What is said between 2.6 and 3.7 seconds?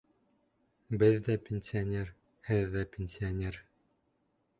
ҙә пенсионер.